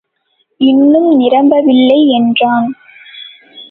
[0.59, 2.69] இன்னும் நிரம்பவில்லை என்றான்.